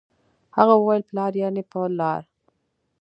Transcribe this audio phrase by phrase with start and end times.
[0.57, 2.23] هغه وويل پلار يعنې په لار